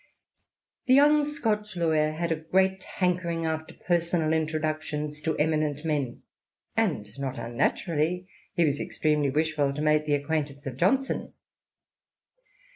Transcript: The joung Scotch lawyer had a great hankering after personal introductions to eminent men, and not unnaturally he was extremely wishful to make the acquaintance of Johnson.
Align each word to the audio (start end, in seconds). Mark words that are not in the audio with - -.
The 0.87 0.97
joung 0.97 1.25
Scotch 1.27 1.75
lawyer 1.75 2.13
had 2.13 2.31
a 2.31 2.35
great 2.37 2.81
hankering 2.81 3.45
after 3.45 3.75
personal 3.85 4.33
introductions 4.33 5.21
to 5.21 5.37
eminent 5.37 5.85
men, 5.85 6.23
and 6.75 7.07
not 7.19 7.37
unnaturally 7.37 8.27
he 8.55 8.65
was 8.65 8.79
extremely 8.81 9.29
wishful 9.29 9.71
to 9.75 9.81
make 9.83 10.07
the 10.07 10.15
acquaintance 10.15 10.65
of 10.65 10.77
Johnson. 10.77 11.33